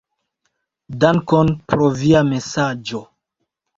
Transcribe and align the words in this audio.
Dankon 1.03 1.53
pro 1.73 1.91
via 2.01 2.25
mesaĝo. 2.31 3.03